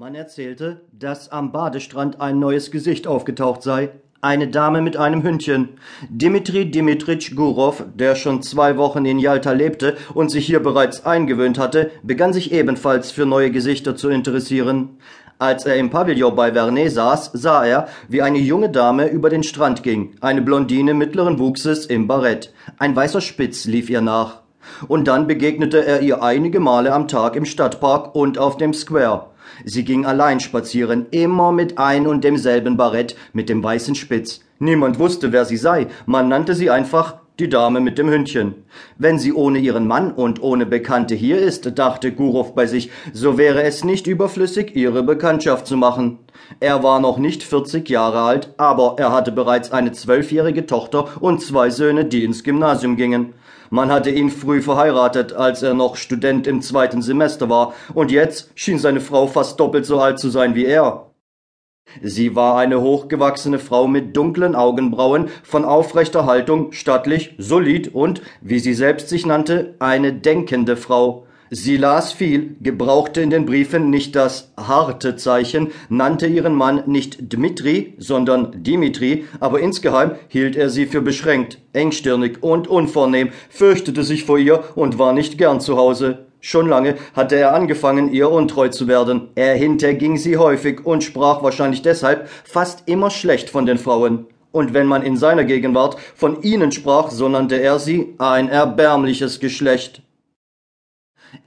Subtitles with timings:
[0.00, 3.90] Man erzählte, dass am Badestrand ein neues Gesicht aufgetaucht sei.
[4.20, 5.70] Eine Dame mit einem Hündchen.
[6.08, 11.58] Dimitri Dimitritsch Gurov, der schon zwei Wochen in Jalta lebte und sich hier bereits eingewöhnt
[11.58, 14.98] hatte, begann sich ebenfalls für neue Gesichter zu interessieren.
[15.40, 19.42] Als er im Pavillon bei Vernet saß, sah er, wie eine junge Dame über den
[19.42, 22.54] Strand ging, eine Blondine mittleren Wuchses im Barett.
[22.78, 24.42] Ein weißer Spitz lief ihr nach.
[24.86, 29.26] Und dann begegnete er ihr einige Male am Tag im Stadtpark und auf dem Square.
[29.64, 34.40] Sie ging allein spazieren, immer mit ein und demselben Barett mit dem weißen Spitz.
[34.58, 38.64] Niemand wusste, wer sie sei, man nannte sie einfach die Dame mit dem Hündchen.
[38.96, 43.38] Wenn sie ohne ihren Mann und ohne Bekannte hier ist, dachte Gurow bei sich, so
[43.38, 46.18] wäre es nicht überflüssig, ihre Bekanntschaft zu machen.
[46.58, 51.40] Er war noch nicht 40 Jahre alt, aber er hatte bereits eine zwölfjährige Tochter und
[51.40, 53.34] zwei Söhne, die ins Gymnasium gingen.
[53.70, 58.50] Man hatte ihn früh verheiratet, als er noch Student im zweiten Semester war, und jetzt
[58.54, 61.08] schien seine Frau fast doppelt so alt zu sein wie er.
[62.02, 68.58] Sie war eine hochgewachsene Frau mit dunklen Augenbrauen, von aufrechter Haltung, stattlich, solid und, wie
[68.58, 71.26] sie selbst sich nannte, eine denkende Frau.
[71.50, 77.32] Sie las viel, gebrauchte in den Briefen nicht das harte Zeichen, nannte ihren Mann nicht
[77.32, 84.24] Dmitri, sondern Dimitri, aber insgeheim hielt er sie für beschränkt, engstirnig und unvornehm, fürchtete sich
[84.24, 86.26] vor ihr und war nicht gern zu Hause.
[86.40, 89.28] Schon lange hatte er angefangen, ihr untreu zu werden.
[89.34, 94.26] Er hinterging sie häufig und sprach wahrscheinlich deshalb fast immer schlecht von den Frauen.
[94.52, 99.40] Und wenn man in seiner Gegenwart von ihnen sprach, so nannte er sie ein erbärmliches
[99.40, 100.02] Geschlecht.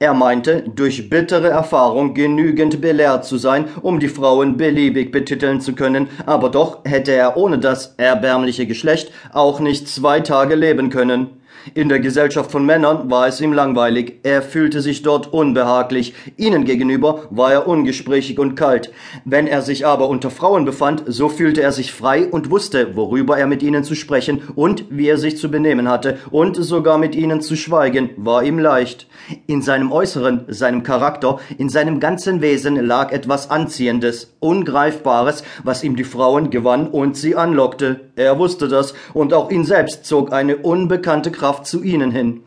[0.00, 5.74] Er meinte, durch bittere Erfahrung genügend belehrt zu sein, um die Frauen beliebig betiteln zu
[5.74, 11.37] können, aber doch hätte er ohne das erbärmliche Geschlecht auch nicht zwei Tage leben können.
[11.74, 16.64] In der Gesellschaft von Männern war es ihm langweilig, er fühlte sich dort unbehaglich, ihnen
[16.64, 18.92] gegenüber war er ungesprächig und kalt.
[19.24, 23.38] Wenn er sich aber unter Frauen befand, so fühlte er sich frei und wusste, worüber
[23.38, 27.14] er mit ihnen zu sprechen und wie er sich zu benehmen hatte, und sogar mit
[27.14, 29.06] ihnen zu schweigen, war ihm leicht.
[29.46, 35.96] In seinem Äußeren, seinem Charakter, in seinem ganzen Wesen lag etwas Anziehendes, Ungreifbares, was ihm
[35.96, 38.00] die Frauen gewann und sie anlockte.
[38.16, 42.42] Er wusste das, und auch ihn selbst zog eine unbekannte Kraft Kraft zu ihnen hin.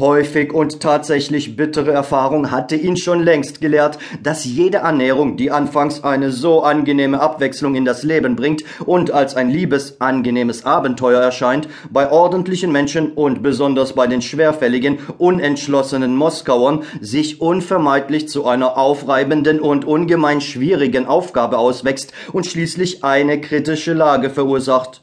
[0.00, 6.02] Häufig und tatsächlich bittere Erfahrung hatte ihn schon längst gelehrt, dass jede Annäherung, die anfangs
[6.02, 11.68] eine so angenehme Abwechslung in das Leben bringt und als ein liebes, angenehmes Abenteuer erscheint,
[11.90, 19.60] bei ordentlichen Menschen und besonders bei den schwerfälligen, unentschlossenen Moskauern sich unvermeidlich zu einer aufreibenden
[19.60, 25.02] und ungemein schwierigen Aufgabe auswächst und schließlich eine kritische Lage verursacht.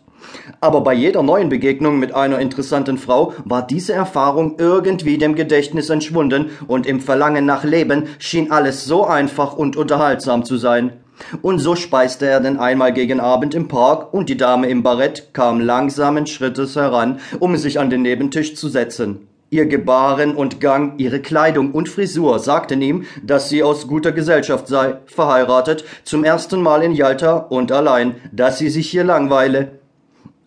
[0.62, 5.90] Aber bei jeder neuen Begegnung mit einer interessanten Frau war diese Erfahrung irgendwie dem Gedächtnis
[5.90, 10.94] entschwunden und im Verlangen nach Leben schien alles so einfach und unterhaltsam zu sein.
[11.41, 15.34] Und so speiste er denn einmal gegen Abend im Park und die Dame im Barett
[15.34, 19.28] kam langsamen Schrittes heran, um sich an den Nebentisch zu setzen.
[19.52, 24.68] Ihr Gebaren und Gang, ihre Kleidung und Frisur sagten ihm, dass sie aus guter Gesellschaft
[24.68, 29.78] sei, verheiratet, zum ersten Mal in Jalta und allein, dass sie sich hier langweile.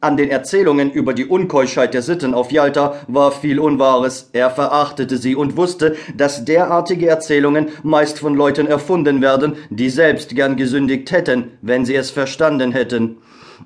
[0.03, 4.31] An den Erzählungen über die Unkeuschheit der Sitten auf Jalta war viel Unwahres.
[4.33, 10.35] Er verachtete sie und wusste, dass derartige Erzählungen meist von Leuten erfunden werden, die selbst
[10.35, 13.19] gern gesündigt hätten, wenn sie es verstanden hätten.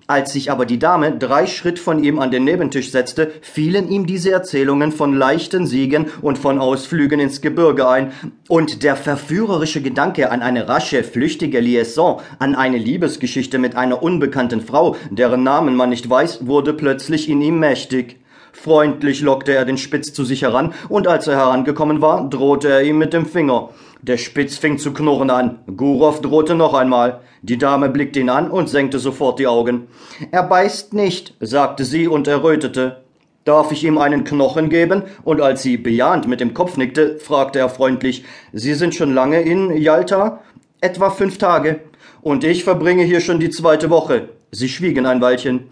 [0.07, 4.07] Als sich aber die Dame drei Schritt von ihm an den Nebentisch setzte, fielen ihm
[4.07, 8.13] diese Erzählungen von leichten Siegen und von Ausflügen ins Gebirge ein,
[8.49, 14.61] und der verführerische Gedanke an eine rasche, flüchtige Liaison, an eine Liebesgeschichte mit einer unbekannten
[14.61, 18.21] Frau, deren Namen man nicht weiß, wurde plötzlich in ihm mächtig.
[18.63, 22.83] Freundlich lockte er den Spitz zu sich heran, und als er herangekommen war, drohte er
[22.83, 23.71] ihm mit dem Finger.
[24.03, 25.59] Der Spitz fing zu knurren an.
[25.77, 27.21] Gurow drohte noch einmal.
[27.43, 29.89] Die Dame blickte ihn an und senkte sofort die Augen.
[30.31, 33.03] Er beißt nicht, sagte sie und errötete.
[33.45, 35.03] Darf ich ihm einen Knochen geben?
[35.23, 39.43] Und als sie bejahend mit dem Kopf nickte, fragte er freundlich, Sie sind schon lange
[39.43, 40.41] in Jalta?
[40.81, 41.81] Etwa fünf Tage.
[42.23, 44.31] Und ich verbringe hier schon die zweite Woche.
[44.51, 45.69] Sie schwiegen ein Weilchen.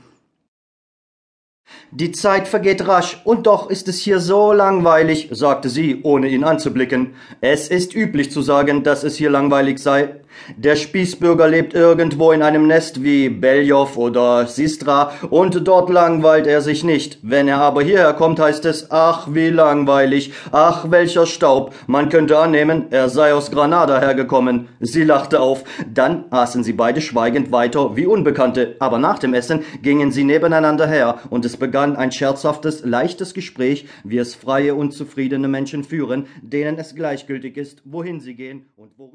[1.96, 6.42] Die Zeit vergeht rasch, und doch ist es hier so langweilig, sagte sie, ohne ihn
[6.42, 7.14] anzublicken.
[7.40, 10.16] Es ist üblich zu sagen, dass es hier langweilig sei.
[10.56, 16.60] Der Spießbürger lebt irgendwo in einem Nest wie Beljow oder Sistra und dort langweilt er
[16.60, 17.18] sich nicht.
[17.22, 21.72] Wenn er aber hierher kommt, heißt es, ach wie langweilig, ach welcher Staub.
[21.86, 24.68] Man könnte annehmen, er sei aus Granada hergekommen.
[24.80, 25.64] Sie lachte auf.
[25.92, 30.86] Dann aßen sie beide schweigend weiter wie Unbekannte, aber nach dem Essen gingen sie nebeneinander
[30.86, 36.26] her und es begann ein scherzhaftes, leichtes Gespräch, wie es freie und zufriedene Menschen führen,
[36.42, 39.12] denen es gleichgültig ist, wohin sie gehen und worüber